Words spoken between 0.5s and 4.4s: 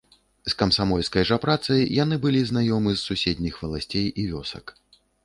З камсамольскай жа працай яны былі знаёмы з суседніх валасцей і